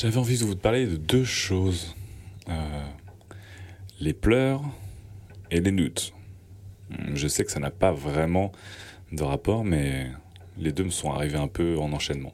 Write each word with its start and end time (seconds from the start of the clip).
J'avais 0.00 0.18
envie 0.18 0.38
de 0.38 0.44
vous 0.44 0.54
parler 0.54 0.86
de 0.86 0.94
deux 0.94 1.24
choses. 1.24 1.96
Euh, 2.48 2.86
les 3.98 4.12
pleurs 4.12 4.62
et 5.50 5.60
les 5.60 5.72
nudes. 5.72 5.98
Je 7.14 7.26
sais 7.26 7.42
que 7.42 7.50
ça 7.50 7.58
n'a 7.58 7.72
pas 7.72 7.90
vraiment 7.90 8.52
de 9.10 9.24
rapport, 9.24 9.64
mais 9.64 10.12
les 10.56 10.70
deux 10.70 10.84
me 10.84 10.90
sont 10.90 11.10
arrivés 11.10 11.38
un 11.38 11.48
peu 11.48 11.80
en 11.80 11.92
enchaînement. 11.92 12.32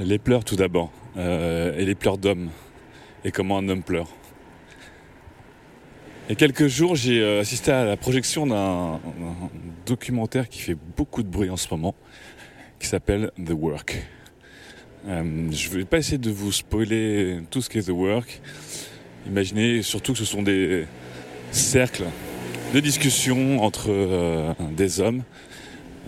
Les 0.00 0.18
pleurs 0.20 0.44
tout 0.44 0.54
d'abord, 0.54 0.92
euh, 1.16 1.76
et 1.76 1.84
les 1.84 1.96
pleurs 1.96 2.18
d'hommes, 2.18 2.50
et 3.24 3.32
comment 3.32 3.58
un 3.58 3.68
homme 3.68 3.82
pleure. 3.82 4.06
Il 6.26 6.30
y 6.30 6.32
a 6.32 6.36
quelques 6.36 6.68
jours, 6.68 6.94
j'ai 6.94 7.20
euh, 7.20 7.40
assisté 7.40 7.72
à 7.72 7.84
la 7.84 7.96
projection 7.96 8.46
d'un 8.46 9.00
documentaire 9.86 10.48
qui 10.48 10.60
fait 10.60 10.76
beaucoup 10.96 11.24
de 11.24 11.28
bruit 11.28 11.50
en 11.50 11.56
ce 11.56 11.66
moment, 11.72 11.96
qui 12.78 12.86
s'appelle 12.86 13.32
The 13.44 13.50
Work. 13.50 14.06
Euh, 15.08 15.50
je 15.50 15.68
ne 15.68 15.74
vais 15.78 15.84
pas 15.84 15.98
essayer 15.98 16.18
de 16.18 16.30
vous 16.30 16.52
spoiler 16.52 17.40
tout 17.50 17.60
ce 17.60 17.68
qu'est 17.68 17.82
The 17.82 17.88
Work. 17.88 18.40
Imaginez 19.26 19.82
surtout 19.82 20.12
que 20.12 20.18
ce 20.20 20.24
sont 20.24 20.42
des 20.42 20.86
cercles 21.50 22.04
de 22.72 22.78
discussion 22.78 23.64
entre 23.64 24.54
des 24.76 25.00
hommes 25.00 25.24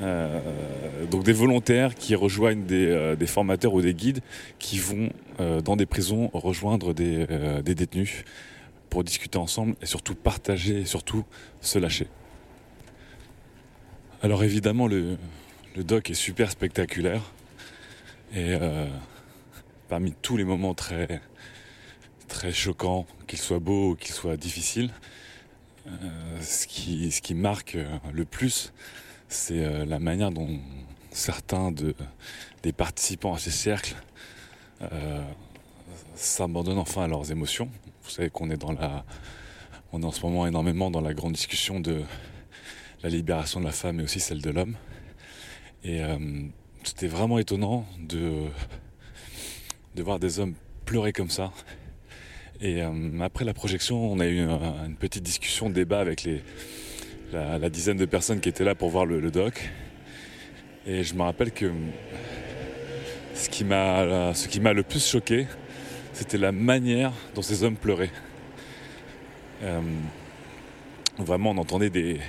euh, 0.00 1.04
donc 1.10 1.24
des 1.24 1.32
volontaires 1.32 1.94
qui 1.94 2.14
rejoignent 2.14 2.64
euh, 2.70 3.16
des, 3.16 3.26
formateurs 3.26 3.74
ou 3.74 3.82
des 3.82 3.92
guides 3.92 4.20
qui 4.58 4.78
vont 4.78 5.10
euh, 5.40 5.60
dans 5.60 5.76
des 5.76 5.84
prisons 5.84 6.30
rejoindre 6.32 6.94
des, 6.94 7.26
détenus 7.62 8.24
pour 8.88 9.04
discuter 9.04 9.36
ensemble 9.36 9.74
et 9.82 9.86
surtout 9.86 10.14
partager 10.14 10.80
et 10.80 10.84
surtout 10.84 11.24
se 11.60 11.78
lâcher. 11.78 12.06
Alors 14.22 14.42
évidemment 14.42 14.86
le, 14.86 15.18
doc 15.76 16.10
est 16.10 16.14
super 16.14 16.50
spectaculaire 16.50 17.22
et 18.34 18.54
parmi 19.88 20.12
tous 20.22 20.36
les 20.36 20.44
moments 20.44 20.74
très 20.74 21.20
très 22.28 22.52
choquants, 22.52 23.06
qu'ils 23.26 23.38
soient 23.38 23.58
beaux 23.58 23.90
ou 23.90 23.96
qu'ils 23.96 24.14
soient 24.14 24.36
difficiles, 24.36 24.90
ce, 26.40 26.66
qui, 26.66 27.10
ce 27.10 27.20
qui 27.20 27.34
marque 27.34 27.76
le 28.12 28.24
plus, 28.24 28.72
c'est 29.30 29.64
euh, 29.64 29.86
la 29.86 30.00
manière 30.00 30.32
dont 30.32 30.58
certains 31.12 31.72
des 31.72 32.72
participants 32.72 33.32
à 33.34 33.38
ces 33.38 33.50
cercles 33.50 33.94
euh, 34.82 35.22
s'abandonnent 36.14 36.78
enfin 36.78 37.04
à 37.04 37.08
leurs 37.08 37.30
émotions. 37.30 37.70
Vous 38.02 38.10
savez 38.10 38.28
qu'on 38.28 38.50
est 38.50 38.56
dans 38.56 38.72
la, 38.72 39.04
on 39.92 40.02
est 40.02 40.04
en 40.04 40.10
ce 40.10 40.20
moment 40.22 40.46
énormément 40.46 40.90
dans 40.90 41.00
la 41.00 41.14
grande 41.14 41.32
discussion 41.32 41.80
de 41.80 42.02
la 43.02 43.08
libération 43.08 43.60
de 43.60 43.64
la 43.64 43.72
femme 43.72 44.00
et 44.00 44.02
aussi 44.02 44.20
celle 44.20 44.42
de 44.42 44.50
l'homme. 44.50 44.76
Et 45.84 46.02
euh, 46.02 46.18
c'était 46.82 47.08
vraiment 47.08 47.38
étonnant 47.38 47.86
de, 48.00 48.42
de 49.94 50.02
voir 50.02 50.18
des 50.18 50.40
hommes 50.40 50.54
pleurer 50.84 51.12
comme 51.12 51.30
ça. 51.30 51.52
Et 52.60 52.82
après 53.22 53.46
la 53.46 53.54
projection, 53.54 54.12
on 54.12 54.20
a 54.20 54.26
eu 54.26 54.38
une 54.40 54.96
petite 54.96 55.22
discussion, 55.22 55.70
débat 55.70 56.00
avec 56.00 56.24
les, 56.24 56.42
la, 57.32 57.70
dizaine 57.70 57.96
de 57.96 58.04
personnes 58.04 58.40
qui 58.40 58.48
étaient 58.48 58.64
là 58.64 58.74
pour 58.74 58.90
voir 58.90 59.06
le, 59.06 59.30
doc. 59.30 59.70
Et 60.86 61.02
je 61.02 61.14
me 61.14 61.22
rappelle 61.22 61.52
que 61.52 61.70
ce 63.34 63.48
qui 63.48 63.64
m'a, 63.64 64.04
le 64.04 64.82
plus 64.82 65.06
choqué, 65.06 65.46
c'était 66.12 66.38
la 66.38 66.52
manière 66.52 67.12
dont 67.34 67.42
ces 67.42 67.62
hommes 67.62 67.76
pleuraient. 67.76 68.10
Euh, 69.62 69.80
vraiment, 71.18 71.50
on 71.50 71.58
entendait 71.58 71.90
des, 71.90 72.20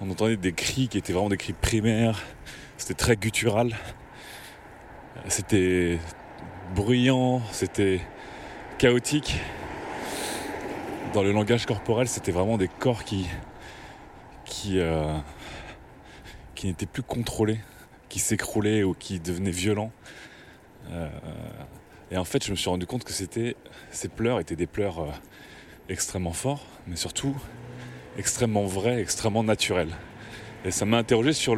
on 0.00 0.10
entendait 0.10 0.36
des 0.36 0.52
cris 0.52 0.88
qui 0.88 0.98
étaient 0.98 1.12
vraiment 1.12 1.28
des 1.28 1.36
cris 1.36 1.52
primaires. 1.52 2.22
C'était 2.76 2.94
très 2.94 3.16
guttural. 3.16 3.74
C'était 5.28 5.98
bruyant, 6.74 7.40
c'était 7.52 8.00
chaotique 8.78 9.38
dans 11.14 11.22
le 11.22 11.30
langage 11.30 11.64
corporel, 11.64 12.08
c'était 12.08 12.32
vraiment 12.32 12.58
des 12.58 12.66
corps 12.66 13.04
qui, 13.04 13.26
qui, 14.44 14.80
euh, 14.80 15.16
qui 16.56 16.66
n'étaient 16.66 16.86
plus 16.86 17.04
contrôlés, 17.04 17.60
qui 18.08 18.18
s'écroulaient 18.18 18.82
ou 18.82 18.94
qui 18.94 19.20
devenaient 19.20 19.52
violents. 19.52 19.92
Euh, 20.90 21.08
et 22.10 22.16
en 22.18 22.24
fait, 22.24 22.44
je 22.44 22.50
me 22.50 22.56
suis 22.56 22.68
rendu 22.68 22.84
compte 22.86 23.04
que 23.04 23.12
c'était, 23.12 23.54
ces 23.92 24.08
pleurs 24.08 24.40
étaient 24.40 24.56
des 24.56 24.66
pleurs 24.66 24.98
euh, 24.98 25.10
extrêmement 25.88 26.32
forts, 26.32 26.66
mais 26.88 26.96
surtout 26.96 27.36
extrêmement 28.18 28.64
vrais, 28.64 29.00
extrêmement 29.00 29.44
naturels. 29.44 29.94
Et 30.64 30.72
ça 30.72 30.84
m'a 30.84 30.98
interrogé 30.98 31.32
sur 31.32 31.54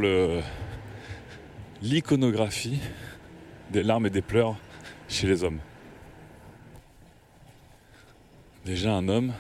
l'iconographie 1.81 2.81
des 3.71 3.83
larmes 3.83 4.07
et 4.07 4.11
des 4.11 4.23
pleurs 4.23 4.57
chez 5.09 5.27
les 5.27 5.45
hommes. 5.45 5.61
Déjà 8.67 8.91
un 8.91 9.07
homme, 9.07 9.33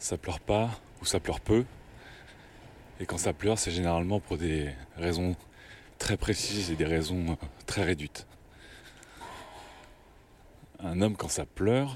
ça 0.00 0.18
pleure 0.18 0.40
pas 0.40 0.68
ou 1.00 1.04
ça 1.04 1.20
pleure 1.20 1.38
peu. 1.38 1.64
Et 2.98 3.06
quand 3.06 3.16
ça 3.16 3.32
pleure, 3.32 3.60
c'est 3.60 3.70
généralement 3.70 4.18
pour 4.18 4.38
des 4.38 4.70
raisons 4.96 5.36
très 6.00 6.16
précises 6.16 6.72
et 6.72 6.74
des 6.74 6.84
raisons 6.84 7.24
euh, 7.30 7.46
très 7.64 7.84
réduites. 7.84 8.26
Un 10.80 11.00
homme, 11.00 11.16
quand 11.16 11.28
ça 11.28 11.46
pleure, 11.46 11.94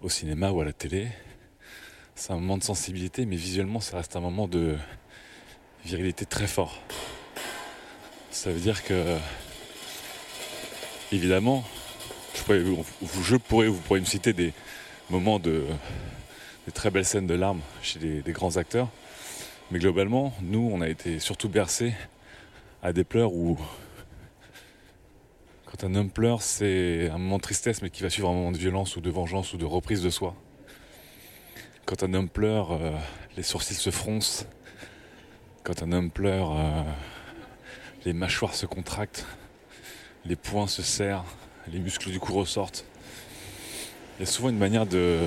au 0.00 0.08
cinéma 0.08 0.50
ou 0.50 0.62
à 0.62 0.64
la 0.64 0.72
télé, 0.72 1.08
c'est 2.14 2.32
un 2.32 2.36
moment 2.36 2.56
de 2.56 2.64
sensibilité, 2.64 3.26
mais 3.26 3.36
visuellement, 3.36 3.80
ça 3.80 3.98
reste 3.98 4.16
un 4.16 4.20
moment 4.20 4.48
de 4.48 4.78
virilité 5.84 6.24
très 6.24 6.46
fort. 6.46 6.80
Ça 8.30 8.50
veut 8.50 8.60
dire 8.60 8.82
que, 8.82 9.18
évidemment, 11.12 11.64
je 12.48 13.36
pourrais 13.36 13.68
vous 13.68 13.80
pourrez 13.80 14.00
me 14.00 14.04
citer 14.04 14.32
des, 14.32 14.52
moments 15.10 15.38
de 15.38 15.64
des 16.66 16.72
très 16.72 16.90
belles 16.90 17.04
scènes 17.04 17.26
de 17.26 17.34
larmes 17.34 17.60
chez 17.82 17.98
des, 17.98 18.32
grands 18.32 18.56
acteurs. 18.58 18.88
Mais 19.70 19.78
globalement, 19.78 20.34
nous, 20.42 20.70
on 20.72 20.80
a 20.80 20.88
été 20.88 21.18
surtout 21.18 21.48
bercés 21.48 21.94
à 22.82 22.92
des 22.92 23.04
pleurs 23.04 23.32
où 23.32 23.58
quand 25.64 25.84
un 25.84 25.94
homme 25.94 26.10
pleure, 26.10 26.42
c'est 26.42 27.08
un 27.10 27.18
moment 27.18 27.36
de 27.36 27.42
tristesse, 27.42 27.82
mais 27.82 27.90
qui 27.90 28.02
va 28.02 28.10
suivre 28.10 28.28
un 28.28 28.34
moment 28.34 28.52
de 28.52 28.58
violence 28.58 28.96
ou 28.96 29.00
de 29.00 29.10
vengeance 29.10 29.52
ou 29.52 29.56
de 29.56 29.64
reprise 29.64 30.02
de 30.02 30.10
soi. 30.10 30.34
Quand 31.84 32.02
un 32.02 32.12
homme 32.14 32.28
pleure, 32.28 32.72
euh, 32.72 32.92
les 33.36 33.42
sourcils 33.42 33.74
se 33.74 33.90
froncent. 33.90 34.46
Quand 35.64 35.82
un 35.82 35.92
homme 35.92 36.10
pleure, 36.10 36.52
euh, 36.52 36.82
les 38.04 38.12
mâchoires 38.12 38.54
se 38.54 38.66
contractent, 38.66 39.26
les 40.24 40.36
poings 40.36 40.68
se 40.68 40.82
serrent, 40.82 41.26
les 41.72 41.78
muscles 41.78 42.10
du 42.10 42.20
cou 42.20 42.34
ressortent. 42.34 42.84
Il 44.18 44.20
y 44.20 44.28
a 44.28 44.30
souvent 44.30 44.48
une 44.48 44.58
manière 44.58 44.86
de, 44.86 45.20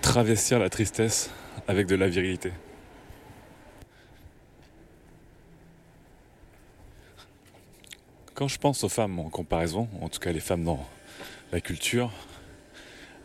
travestir 0.00 0.58
la 0.58 0.68
tristesse 0.68 1.30
avec 1.66 1.86
de 1.86 1.94
la 1.94 2.08
virilité. 2.08 2.52
Quand 8.34 8.48
je 8.48 8.58
pense 8.58 8.84
aux 8.84 8.88
femmes 8.88 9.18
en 9.18 9.30
comparaison, 9.30 9.88
en 10.00 10.08
tout 10.08 10.20
cas 10.20 10.32
les 10.32 10.40
femmes 10.40 10.64
dans 10.64 10.86
la 11.50 11.60
culture, 11.60 12.12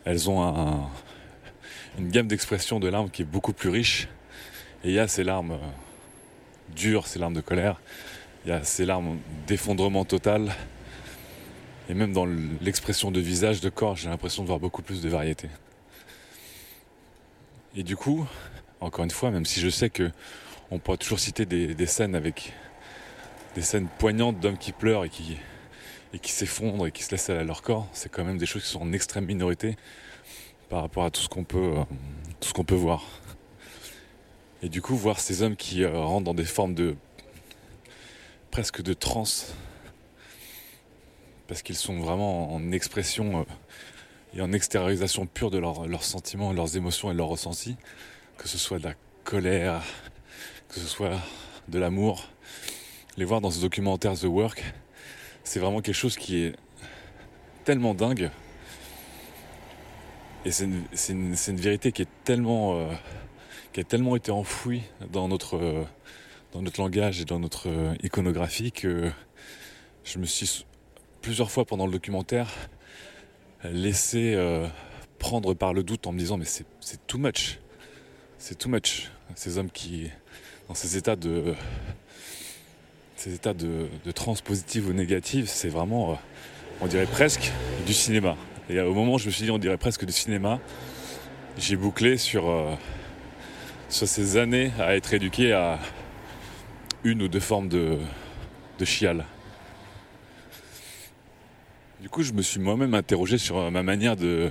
elles 0.04 0.28
ont 0.28 0.88
une 1.98 2.08
gamme 2.08 2.26
d'expressions 2.26 2.80
de 2.80 2.88
larmes 2.88 3.10
qui 3.10 3.22
est 3.22 3.26
beaucoup 3.26 3.52
plus 3.52 3.68
riche. 3.68 4.08
Et 4.82 4.88
il 4.88 4.94
y 4.94 4.98
a 4.98 5.06
ces 5.06 5.24
larmes 5.24 5.58
dures, 6.74 7.06
ces 7.06 7.18
larmes 7.18 7.34
de 7.34 7.40
colère, 7.40 7.80
il 8.44 8.50
y 8.50 8.52
a 8.52 8.64
ces 8.64 8.84
larmes 8.84 9.18
d'effondrement 9.46 10.04
total, 10.04 10.54
et 11.88 11.94
même 11.94 12.12
dans 12.12 12.26
l'expression 12.60 13.10
de 13.10 13.20
visage, 13.20 13.60
de 13.60 13.68
corps, 13.68 13.96
j'ai 13.96 14.08
l'impression 14.08 14.42
de 14.42 14.48
voir 14.48 14.58
beaucoup 14.58 14.82
plus 14.82 15.02
de 15.02 15.08
variété. 15.08 15.48
Et 17.76 17.82
du 17.82 17.96
coup, 17.96 18.26
encore 18.80 19.04
une 19.04 19.10
fois, 19.10 19.30
même 19.30 19.44
si 19.44 19.60
je 19.60 19.68
sais 19.68 19.90
que 19.90 20.10
on 20.70 20.78
pourra 20.78 20.96
toujours 20.96 21.20
citer 21.20 21.44
des, 21.44 21.86
scènes 21.86 22.14
avec 22.14 22.52
des 23.54 23.62
scènes 23.62 23.88
poignantes 23.98 24.40
d'hommes 24.40 24.58
qui 24.58 24.72
pleurent 24.72 25.04
et 25.04 25.10
qui, 25.10 25.36
et 26.12 26.18
qui 26.18 26.32
s'effondrent 26.32 26.86
et 26.86 26.92
qui 26.92 27.02
se 27.02 27.10
laissent 27.10 27.30
à 27.30 27.44
leur 27.44 27.62
corps, 27.62 27.86
c'est 27.92 28.10
quand 28.10 28.24
même 28.24 28.38
des 28.38 28.46
choses 28.46 28.62
qui 28.62 28.70
sont 28.70 28.80
en 28.80 28.92
extrême 28.92 29.26
minorité 29.26 29.76
par 30.70 30.80
rapport 30.80 31.04
à 31.04 31.10
tout 31.10 31.20
ce 31.20 31.28
qu'on 31.28 31.44
peut, 31.44 31.74
euh, 31.76 31.84
tout 32.40 32.48
ce 32.48 32.54
qu'on 32.54 32.64
peut 32.64 32.74
voir. 32.74 33.04
Et 34.62 34.68
du 34.68 34.80
coup, 34.80 34.96
voir 34.96 35.20
ces 35.20 35.42
hommes 35.42 35.56
qui 35.56 35.84
euh, 35.84 35.92
rentrent 35.92 36.24
dans 36.24 36.34
des 36.34 36.44
formes 36.44 36.74
de 36.74 36.96
presque 38.50 38.82
de 38.82 38.94
transe, 38.94 39.54
parce 41.46 41.62
qu'ils 41.62 41.76
sont 41.76 41.98
vraiment 41.98 42.54
en 42.54 42.72
expression 42.72 43.40
euh, 43.40 43.44
et 44.36 44.40
en 44.40 44.52
extériorisation 44.52 45.26
pure 45.26 45.50
de 45.50 45.58
leurs 45.58 46.02
sentiments, 46.02 46.52
leurs 46.52 46.76
émotions 46.76 47.10
et 47.10 47.14
leurs 47.14 47.28
ressentis, 47.28 47.76
que 48.36 48.48
ce 48.48 48.58
soit 48.58 48.78
de 48.78 48.84
la 48.84 48.94
colère, 49.22 49.82
que 50.68 50.80
ce 50.80 50.86
soit 50.86 51.20
de 51.68 51.78
l'amour. 51.78 52.28
Les 53.16 53.24
voir 53.24 53.40
dans 53.40 53.50
ce 53.50 53.60
documentaire 53.60 54.14
The 54.18 54.24
Work, 54.24 54.64
c'est 55.44 55.60
vraiment 55.60 55.80
quelque 55.80 55.94
chose 55.94 56.16
qui 56.16 56.38
est 56.38 56.56
tellement 57.64 57.94
dingue. 57.94 58.30
Et 60.44 60.50
c'est 60.50 60.64
une, 60.64 61.56
vérité 61.56 61.92
qui 61.92 62.02
est 62.02 62.08
tellement, 62.24 62.76
euh, 62.76 62.92
qui 63.72 63.80
a 63.80 63.84
tellement 63.84 64.16
été 64.16 64.32
enfouie 64.32 64.82
dans 65.12 65.28
notre, 65.28 65.56
euh, 65.56 65.84
dans 66.52 66.60
notre 66.60 66.80
langage 66.80 67.20
et 67.20 67.24
dans 67.24 67.38
notre 67.38 67.68
iconographie 68.02 68.72
que 68.72 69.10
je 70.02 70.18
me 70.18 70.26
suis 70.26 70.66
plusieurs 71.24 71.50
fois 71.50 71.64
pendant 71.64 71.86
le 71.86 71.92
documentaire 71.92 72.48
laissé 73.64 74.38
prendre 75.18 75.54
par 75.54 75.72
le 75.72 75.82
doute 75.82 76.06
en 76.06 76.12
me 76.12 76.18
disant 76.18 76.36
mais 76.36 76.44
c'est 76.44 77.06
too 77.06 77.16
much. 77.16 77.60
C'est 78.36 78.58
too 78.58 78.68
much. 78.68 79.10
Ces 79.34 79.56
hommes 79.56 79.70
qui, 79.70 80.10
dans 80.68 80.74
ces 80.74 80.98
états 80.98 81.16
de, 81.16 81.54
ces 83.16 83.32
états 83.32 83.54
de, 83.54 83.88
de 84.04 84.12
transpositive 84.12 84.88
ou 84.88 84.92
négative, 84.92 85.46
c'est 85.48 85.70
vraiment 85.70 86.18
on 86.82 86.86
dirait 86.86 87.06
presque 87.06 87.50
du 87.86 87.94
cinéma. 87.94 88.36
Et 88.68 88.78
au 88.80 88.92
moment 88.92 89.14
où 89.14 89.18
je 89.18 89.26
me 89.26 89.30
suis 89.30 89.44
dit 89.44 89.50
on 89.50 89.56
dirait 89.56 89.78
presque 89.78 90.04
du 90.04 90.12
cinéma, 90.12 90.60
j'ai 91.56 91.76
bouclé 91.76 92.18
sur, 92.18 92.50
euh, 92.50 92.74
sur 93.88 94.06
ces 94.06 94.36
années 94.36 94.72
à 94.78 94.94
être 94.94 95.14
éduqué 95.14 95.54
à 95.54 95.78
une 97.02 97.22
ou 97.22 97.28
deux 97.28 97.40
formes 97.40 97.70
de, 97.70 97.96
de 98.78 98.84
chial. 98.84 99.24
Du 102.04 102.10
coup, 102.10 102.22
je 102.22 102.34
me 102.34 102.42
suis 102.42 102.60
moi-même 102.60 102.92
interrogé 102.92 103.38
sur 103.38 103.56
euh, 103.56 103.70
ma 103.70 103.82
manière 103.82 104.14
de, 104.14 104.50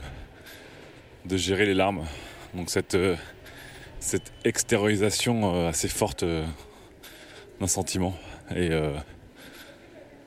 de 1.25 1.37
gérer 1.37 1.67
les 1.67 1.75
larmes. 1.75 2.03
Donc 2.55 2.71
cette, 2.71 2.95
euh, 2.95 3.15
cette 3.99 4.33
extériorisation 4.43 5.67
assez 5.67 5.87
forte 5.87 6.25
d'un 6.25 7.67
sentiment. 7.67 8.15
Et 8.55 8.71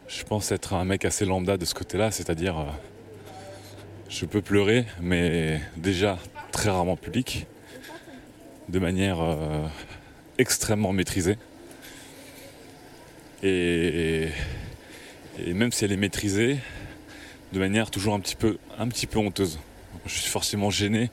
je 0.08 0.22
pense 0.22 0.52
être 0.52 0.74
un 0.74 0.84
mec 0.84 1.04
assez 1.04 1.24
lambda 1.24 1.56
de 1.56 1.64
ce 1.64 1.74
côté-là, 1.74 2.12
c'est-à-dire 2.12 2.58
euh, 2.58 2.64
je 4.08 4.24
peux 4.24 4.40
pleurer, 4.40 4.86
mais 5.00 5.60
déjà 5.76 6.18
très 6.52 6.70
rarement 6.70 6.96
public, 6.96 7.48
de 8.68 8.78
manière 8.78 9.20
euh, 9.20 9.66
extrêmement 10.38 10.92
maîtrisée. 10.92 11.38
Et, 13.42 14.28
même 15.46 15.72
si 15.72 15.84
elle 15.84 15.92
est 15.92 15.98
maîtrisée, 15.98 16.58
de 17.52 17.58
manière 17.58 17.90
toujours 17.90 18.14
un 18.14 18.20
petit 18.20 18.36
peu, 18.36 18.58
un 18.78 18.88
petit 18.88 19.06
peu 19.06 19.18
honteuse. 19.18 19.58
Je 20.04 20.14
suis 20.14 20.30
forcément 20.30 20.70
gêné 20.70 21.10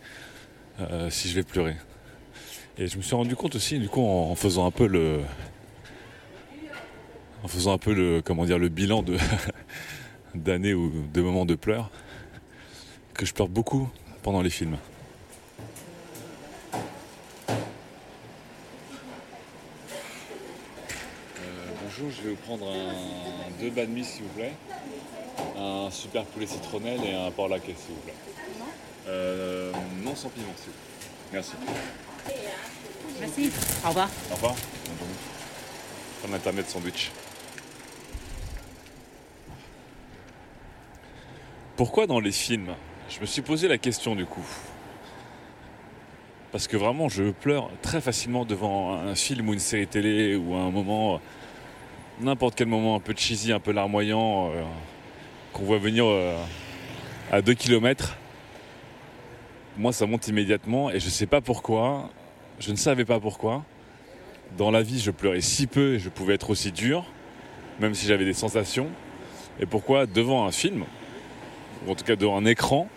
euh, 0.80 1.09
si 1.09 1.30
je 1.30 1.35
vais 1.35 1.44
pleurer. 1.44 1.75
Et 2.77 2.88
je 2.88 2.97
me 2.97 3.01
suis 3.03 3.15
rendu 3.15 3.35
compte 3.35 3.56
aussi, 3.56 3.80
du 3.80 3.88
coup, 3.88 4.01
en 4.01 4.33
faisant 4.35 4.65
un 4.65 4.71
peu 4.71 4.88
le, 4.88 5.21
en 7.44 7.47
faisant 7.47 7.74
un 7.74 7.77
peu 7.77 7.94
le, 7.94 8.21
comment 8.21 8.45
dire, 8.45 8.57
le 8.57 8.69
bilan 8.69 9.03
de 9.03 9.18
d'années 10.35 10.74
ou 10.74 10.91
de 11.13 11.21
moments 11.21 11.45
de 11.45 11.56
pleurs, 11.56 11.91
que 13.13 13.25
je 13.25 13.33
pleure 13.33 13.50
beaucoup 13.50 13.89
pendant 14.24 14.41
les 14.41 14.50
films. 14.50 14.77
Euh, 16.74 16.80
bonjour, 21.83 22.09
je 22.09 22.21
vais 22.21 22.30
vous 22.30 22.35
prendre 22.38 22.68
un, 22.68 23.62
deux 23.62 23.69
banh 23.69 23.88
mi 23.88 24.06
s'il 24.06 24.24
vous 24.24 24.30
plaît, 24.30 24.53
un 25.58 25.90
super 25.92 26.26
poulet 26.26 26.48
citronnelle 26.48 27.00
et 27.04 27.14
un 27.14 27.32
porc 27.32 27.50
laquais 27.50 27.76
s'il 27.78 27.96
vous 27.96 28.02
plaît. 28.02 28.14
Euh, 29.08 29.72
non 30.04 30.16
sans 30.16 30.30
piment 30.30 30.54
s'il 30.56 30.68
vous 30.68 30.72
plaît. 30.72 31.10
Merci. 31.34 31.54
Merci. 33.20 33.52
Au 33.84 33.90
revoir. 33.90 34.10
Au 34.32 34.36
revoir. 34.36 34.56
Comme 36.22 36.34
internet 36.34 36.70
sandwich. 36.70 37.12
Pourquoi 41.76 42.08
dans 42.08 42.20
les 42.20 42.32
films? 42.32 42.76
Je 43.10 43.20
me 43.20 43.26
suis 43.26 43.42
posé 43.42 43.68
la 43.68 43.78
question 43.78 44.16
du 44.16 44.26
coup. 44.26 44.46
Parce 46.52 46.68
que 46.68 46.78
vraiment, 46.78 47.10
je 47.10 47.32
pleure 47.32 47.72
très 47.82 48.00
facilement 48.00 48.46
devant 48.46 48.94
un 48.94 49.16
film 49.16 49.50
ou 49.50 49.54
une 49.54 49.60
série 49.60 49.88
télé 49.88 50.36
ou 50.36 50.54
un 50.54 50.70
moment, 50.70 51.20
n'importe 52.22 52.54
quel 52.54 52.68
moment 52.68 52.96
un 52.96 53.00
peu 53.00 53.16
cheesy, 53.18 53.52
un 53.52 53.60
peu 53.60 53.72
larmoyant, 53.72 54.52
euh, 54.52 54.62
qu'on 55.54 55.64
voit 55.64 55.78
venir 55.78 56.06
euh, 56.06 56.36
à 57.32 57.42
2 57.42 57.54
km. 57.54 58.18
Moi, 59.78 59.94
ça 59.94 60.06
monte 60.06 60.28
immédiatement 60.28 60.90
et 60.90 61.00
je 61.00 61.06
ne 61.06 61.12
sais 61.12 61.26
pas 61.26 61.42
pourquoi. 61.42 62.10
Je 62.60 62.72
ne 62.72 62.76
savais 62.76 63.06
pas 63.06 63.20
pourquoi. 63.20 63.64
Dans 64.58 64.72
la 64.72 64.84
vie, 64.84 65.00
je 65.00 65.12
pleurais 65.12 65.42
si 65.42 65.68
peu 65.68 65.96
et 65.96 66.00
je 66.00 66.10
pouvais 66.10 66.36
être 66.36 66.50
aussi 66.50 66.72
dur, 66.72 67.06
même 67.80 67.94
si 67.94 68.06
j'avais 68.06 68.26
des 68.26 68.34
sensations. 68.34 68.90
Et 69.60 69.66
pourquoi 69.66 70.06
devant 70.06 70.46
un 70.46 70.52
film, 70.52 70.86
ou 71.86 71.92
en 71.92 71.96
tout 71.96 72.04
cas 72.04 72.16
devant 72.16 72.38
un 72.38 72.46
écran, 72.46 72.88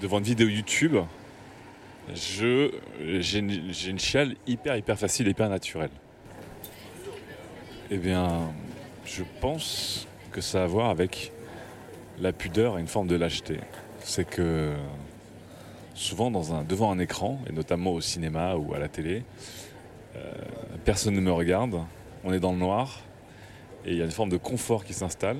devant 0.00 0.18
une 0.18 0.24
vidéo 0.24 0.48
YouTube, 0.48 0.96
je, 2.14 2.70
j'ai, 3.20 3.38
une, 3.38 3.72
j'ai 3.72 3.96
chiale 3.98 4.34
hyper 4.46 4.76
hyper 4.76 4.98
facile, 4.98 5.28
hyper 5.28 5.48
naturelle. 5.48 5.90
Eh 7.90 7.96
bien, 7.96 8.52
je 9.04 9.22
pense 9.40 10.06
que 10.32 10.40
ça 10.40 10.62
a 10.62 10.64
à 10.64 10.66
voir 10.66 10.90
avec 10.90 11.32
la 12.22 12.32
pudeur 12.32 12.78
et 12.78 12.80
une 12.80 12.86
forme 12.86 13.08
de 13.08 13.16
lâcheté. 13.16 13.58
C'est 14.00 14.24
que 14.24 14.72
souvent 15.94 16.30
devant 16.30 16.90
un 16.90 16.98
écran, 16.98 17.38
et 17.48 17.52
notamment 17.52 17.90
au 17.92 18.00
cinéma 18.00 18.54
ou 18.56 18.74
à 18.74 18.78
la 18.78 18.88
télé, 18.88 19.24
euh, 20.16 20.32
personne 20.84 21.14
ne 21.14 21.20
me 21.20 21.32
regarde, 21.32 21.80
on 22.24 22.32
est 22.32 22.40
dans 22.40 22.52
le 22.52 22.58
noir, 22.58 23.00
et 23.84 23.90
il 23.90 23.98
y 23.98 24.02
a 24.02 24.04
une 24.04 24.12
forme 24.12 24.30
de 24.30 24.36
confort 24.36 24.84
qui 24.84 24.94
s'installe, 24.94 25.38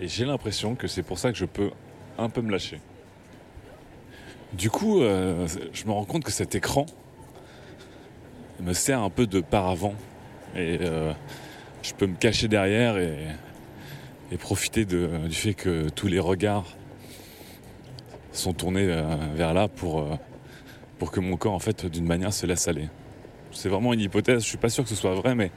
et 0.00 0.06
j'ai 0.06 0.26
l'impression 0.26 0.74
que 0.74 0.86
c'est 0.86 1.02
pour 1.02 1.18
ça 1.18 1.32
que 1.32 1.38
je 1.38 1.46
peux 1.46 1.70
un 2.18 2.28
peu 2.28 2.42
me 2.42 2.52
lâcher. 2.52 2.80
Du 4.52 4.70
coup, 4.70 5.00
euh, 5.00 5.46
je 5.72 5.84
me 5.86 5.92
rends 5.92 6.04
compte 6.04 6.24
que 6.24 6.30
cet 6.30 6.54
écran 6.54 6.86
me 8.60 8.72
sert 8.72 9.00
un 9.00 9.10
peu 9.10 9.26
de 9.26 9.40
paravent. 9.40 9.94
Et 10.56 10.78
euh, 10.80 11.12
je 11.82 11.92
peux 11.92 12.06
me 12.06 12.16
cacher 12.16 12.48
derrière 12.48 12.96
et, 12.96 13.18
profiter 14.36 14.84
du 14.84 15.08
fait 15.32 15.54
que 15.54 15.88
tous 15.88 16.06
les 16.06 16.18
regards 16.18 16.66
sont 18.32 18.52
tournés 18.52 18.86
euh, 18.88 19.16
vers 19.34 19.54
là 19.54 19.68
pour, 19.68 20.18
pour 20.98 21.10
que 21.10 21.20
mon 21.20 21.36
corps, 21.36 21.54
en 21.54 21.58
fait, 21.58 21.86
d'une 21.86 22.04
manière, 22.04 22.32
se 22.32 22.46
laisse 22.46 22.68
aller. 22.68 22.88
C'est 23.52 23.68
vraiment 23.68 23.92
une 23.92 24.00
hypothèse, 24.00 24.42
je 24.42 24.48
suis 24.48 24.58
pas 24.58 24.68
sûr 24.68 24.84
que 24.84 24.90
ce 24.90 24.96
soit 24.96 25.14
vrai, 25.14 25.34
mais 25.34 25.50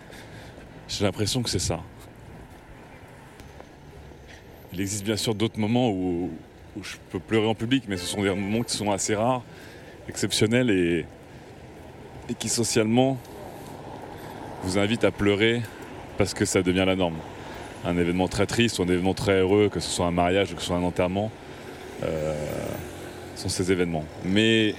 j'ai 0.88 1.04
l'impression 1.04 1.44
que 1.44 1.50
c'est 1.50 1.60
ça. 1.60 1.82
Il 4.74 4.80
existe 4.80 5.04
bien 5.04 5.18
sûr 5.18 5.36
d'autres 5.36 5.60
moments 5.60 5.90
où, 5.90 6.30
où 6.78 6.84
je 6.84 6.96
peux 7.10 7.20
pleurer 7.20 7.48
en 7.48 7.56
public, 7.56 7.84
mais 7.88 7.98
ce 7.98 8.06
sont 8.06 8.22
des 8.22 8.30
moments 8.30 8.63
qui 8.63 8.75
sont 8.75 8.92
assez 8.92 9.16
rares, 9.16 9.44
exceptionnels 10.08 10.70
et, 10.70 11.06
et 12.30 12.34
qui 12.34 12.48
socialement 12.48 13.18
vous 14.63 14.78
invitent 14.78 15.04
à 15.04 15.12
pleurer 15.12 15.62
parce 16.18 16.34
que 16.34 16.46
ça 16.46 16.62
devient 16.62 16.86
la 16.86 16.96
norme. 16.96 17.18
Un 17.85 17.97
événement 17.97 18.27
très 18.27 18.45
triste 18.45 18.79
ou 18.79 18.83
un 18.83 18.88
événement 18.88 19.13
très 19.13 19.39
heureux, 19.39 19.69
que 19.69 19.79
ce 19.79 19.89
soit 19.89 20.05
un 20.05 20.11
mariage 20.11 20.51
ou 20.51 20.55
que 20.55 20.61
ce 20.61 20.67
soit 20.67 20.77
un 20.77 20.83
enterrement, 20.83 21.31
euh, 22.03 22.33
sont 23.35 23.50
ces 23.50 23.71
événements. 23.71 24.05
Mais 24.23 24.75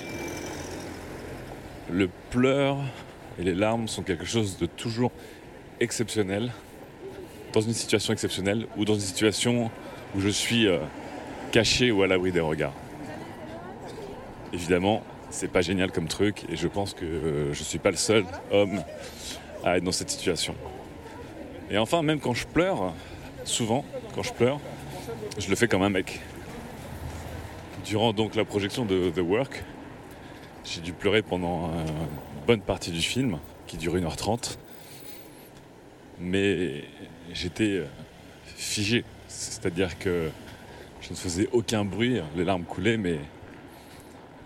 le 1.90 2.08
pleur 2.30 2.78
et 3.38 3.42
les 3.42 3.54
larmes 3.54 3.88
sont 3.88 4.02
quelque 4.02 4.24
chose 4.24 4.56
de 4.58 4.66
toujours 4.66 5.10
exceptionnel, 5.80 6.52
dans 7.52 7.60
une 7.60 7.74
situation 7.74 8.12
exceptionnelle 8.12 8.66
ou 8.76 8.84
dans 8.84 8.94
une 8.94 9.00
situation 9.00 9.70
où 10.14 10.20
je 10.20 10.28
suis 10.28 10.66
euh, 10.66 10.78
caché 11.50 11.90
ou 11.90 12.02
à 12.02 12.06
l'abri 12.06 12.32
des 12.32 12.40
regards. 12.40 12.74
Évidemment, 14.52 15.02
c'est 15.30 15.50
pas 15.50 15.62
génial 15.62 15.90
comme 15.92 16.08
truc 16.08 16.44
et 16.50 16.56
je 16.56 16.68
pense 16.68 16.94
que 16.94 17.04
euh, 17.04 17.52
je 17.52 17.62
suis 17.62 17.78
pas 17.78 17.90
le 17.90 17.96
seul 17.96 18.24
homme 18.50 18.82
à 19.64 19.76
être 19.76 19.84
dans 19.84 19.92
cette 19.92 20.10
situation. 20.10 20.54
Et 21.72 21.78
enfin, 21.78 22.02
même 22.02 22.20
quand 22.20 22.34
je 22.34 22.46
pleure, 22.46 22.92
souvent, 23.44 23.82
quand 24.14 24.22
je 24.22 24.34
pleure, 24.34 24.60
je 25.38 25.48
le 25.48 25.56
fais 25.56 25.68
comme 25.68 25.80
un 25.80 25.88
mec. 25.88 26.20
Durant 27.86 28.12
donc 28.12 28.34
la 28.34 28.44
projection 28.44 28.84
de 28.84 29.08
The 29.08 29.20
Work, 29.20 29.64
j'ai 30.66 30.82
dû 30.82 30.92
pleurer 30.92 31.22
pendant 31.22 31.70
une 31.70 32.46
bonne 32.46 32.60
partie 32.60 32.90
du 32.90 33.00
film, 33.00 33.38
qui 33.66 33.78
dure 33.78 33.96
1h30. 33.96 34.58
Mais 36.20 36.84
j'étais 37.32 37.78
euh, 37.78 37.86
figé. 38.44 39.02
C'est-à-dire 39.28 39.98
que 39.98 40.28
je 41.00 41.08
ne 41.08 41.16
faisais 41.16 41.48
aucun 41.52 41.86
bruit, 41.86 42.20
les 42.36 42.44
larmes 42.44 42.64
coulaient, 42.64 42.98
mais 42.98 43.18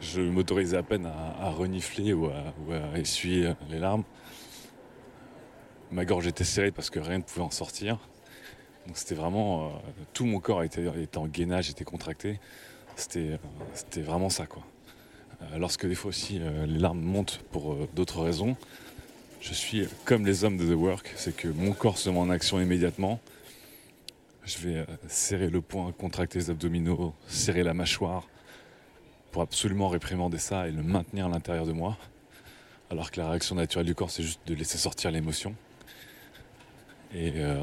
je 0.01 0.21
m'autorisais 0.21 0.77
à 0.77 0.85
peine 0.85 1.07
à, 1.41 1.51
renifler 1.51 2.13
ou 2.13 2.29
à, 2.29 2.97
essuyer 2.97 3.55
les 3.69 3.81
larmes. 3.81 4.05
Ma 5.93 6.05
gorge 6.05 6.27
était 6.27 6.45
serrée 6.45 6.73
parce 6.73 6.91
que 6.91 6.99
rien 6.99 7.19
ne 7.19 7.23
pouvait 7.23 7.45
en 7.45 7.51
sortir. 7.51 7.99
Donc 8.87 8.97
c'était 8.97 9.15
vraiment. 9.15 9.67
Euh, 9.67 9.71
tout 10.13 10.25
mon 10.25 10.41
corps 10.41 10.63
était, 10.63 10.89
en 11.17 11.27
gainage, 11.27 11.71
était 11.71 11.85
contracté. 11.85 12.41
C'était 12.97 13.39
vraiment 13.97 14.31
ça, 14.31 14.47
quoi. 14.47 14.63
Euh, 15.43 15.59
lorsque 15.59 15.87
des 15.87 15.95
fois 15.95 16.09
aussi 16.09 16.39
euh, 16.41 16.67
les 16.67 16.79
larmes 16.79 17.01
montent 17.01 17.41
pour 17.53 17.77
d'autres 17.95 18.23
raisons, 18.23 18.57
je 19.41 19.53
suis 19.53 19.87
comme 20.05 20.25
les 20.25 20.45
hommes 20.45 20.57
de 20.57 20.65
The 20.65 20.77
Work, 20.77 21.13
c'est 21.17 21.37
que 21.37 21.49
mon 21.49 21.73
corps 21.73 21.99
se 21.99 22.09
met 22.09 22.19
en 22.19 22.31
action 22.31 22.61
immédiatement. 22.61 23.21
Je 24.45 24.59
vais 24.59 24.87
serrer 25.09 25.51
le 25.51 25.61
poing, 25.61 25.93
contracter 25.93 26.39
les 26.39 26.51
abdominaux, 26.51 27.13
serrer 27.27 27.65
la 27.65 27.75
mâchoire, 27.75 28.29
pour 29.33 29.43
absolument 29.43 29.89
réprimander 29.89 30.39
ça 30.39 30.69
et 30.69 30.71
le 30.71 30.83
maintenir 30.83 31.27
à 31.27 31.29
l'intérieur 31.29 31.67
de 31.67 31.73
moi. 31.73 31.99
Alors 32.91 33.11
que 33.11 33.21
la 33.21 33.29
réaction 33.29 33.57
naturelle 33.57 33.87
du 33.87 33.95
corps, 33.95 34.11
c'est 34.11 34.23
juste 34.23 34.41
de 34.47 34.55
laisser 34.55 34.79
sortir 34.79 35.11
l'émotion. 35.11 35.55
Et 37.17 37.33
euh, 37.37 37.59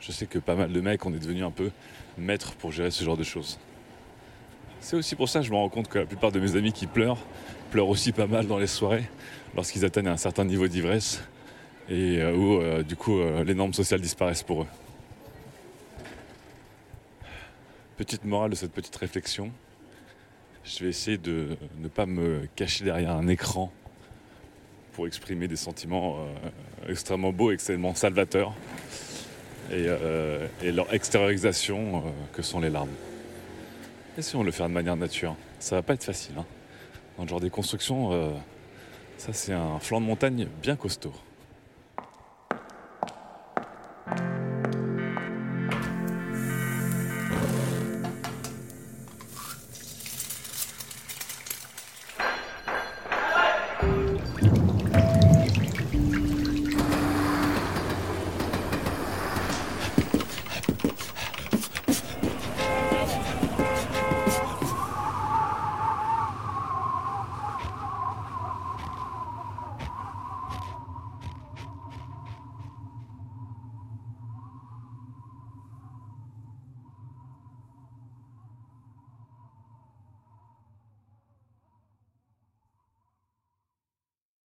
je 0.00 0.12
sais 0.12 0.26
que 0.26 0.38
pas 0.38 0.54
mal 0.54 0.72
de 0.72 0.80
mecs, 0.80 1.04
on 1.04 1.12
est 1.12 1.18
devenu 1.18 1.44
un 1.44 1.50
peu 1.50 1.70
maîtres 2.16 2.54
pour 2.54 2.72
gérer 2.72 2.90
ce 2.90 3.04
genre 3.04 3.18
de 3.18 3.22
choses. 3.22 3.58
C'est 4.80 4.96
aussi 4.96 5.14
pour 5.14 5.28
ça 5.28 5.40
que 5.40 5.46
je 5.46 5.50
me 5.50 5.56
rends 5.56 5.68
compte 5.68 5.88
que 5.88 5.98
la 5.98 6.06
plupart 6.06 6.32
de 6.32 6.40
mes 6.40 6.56
amis 6.56 6.72
qui 6.72 6.86
pleurent, 6.86 7.18
pleurent 7.70 7.88
aussi 7.88 8.12
pas 8.12 8.26
mal 8.26 8.46
dans 8.46 8.58
les 8.58 8.66
soirées, 8.66 9.04
lorsqu'ils 9.54 9.84
atteignent 9.84 10.08
un 10.08 10.16
certain 10.16 10.44
niveau 10.44 10.68
d'ivresse, 10.68 11.22
et 11.88 12.18
euh, 12.18 12.34
où 12.34 12.60
euh, 12.60 12.82
du 12.82 12.96
coup 12.96 13.20
les 13.44 13.54
normes 13.54 13.74
sociales 13.74 14.00
disparaissent 14.00 14.42
pour 14.42 14.62
eux. 14.62 14.68
Petite 17.98 18.24
morale 18.24 18.50
de 18.50 18.56
cette 18.56 18.72
petite 18.72 18.96
réflexion, 18.96 19.50
je 20.64 20.82
vais 20.82 20.90
essayer 20.90 21.18
de 21.18 21.56
ne 21.78 21.88
pas 21.88 22.06
me 22.06 22.48
cacher 22.56 22.84
derrière 22.84 23.12
un 23.12 23.28
écran 23.28 23.70
pour 24.94 25.06
exprimer 25.06 25.48
des 25.48 25.56
sentiments 25.56 26.18
euh, 26.18 26.90
extrêmement 26.90 27.32
beaux, 27.32 27.50
extrêmement 27.50 27.94
salvateurs, 27.94 28.54
et, 29.70 29.84
euh, 29.86 30.46
leur 30.62 30.92
extériorisation 30.94 31.98
euh, 31.98 32.00
que 32.32 32.42
sont 32.42 32.60
les 32.60 32.70
larmes. 32.70 32.94
Et 34.16 34.22
si 34.22 34.36
on 34.36 34.42
le 34.42 34.52
fait 34.52 34.62
de 34.62 34.68
manière 34.68 34.96
nature, 34.96 35.36
ça 35.58 35.76
va 35.76 35.82
pas 35.82 35.94
être 35.94 36.04
facile. 36.04 36.36
Hein. 36.38 36.46
Dans 37.16 37.24
le 37.24 37.28
genre 37.28 37.40
des 37.40 37.50
constructions, 37.50 38.10
ça 39.18 39.32
c'est 39.32 39.52
un 39.52 39.78
flanc 39.78 40.00
de 40.00 40.06
montagne 40.06 40.48
bien 40.62 40.74
costaud. 40.74 41.12